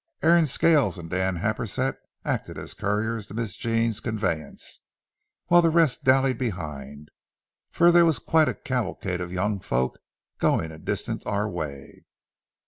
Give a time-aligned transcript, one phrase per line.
[0.23, 1.95] Aaron Scales and Dan Happersett
[2.25, 4.79] acted as couriers to Miss Jean's conveyance,
[5.45, 7.11] while the rest dallied behind,
[7.69, 9.99] for there was quite a cavalcade of young folks
[10.39, 12.07] going a distance our way.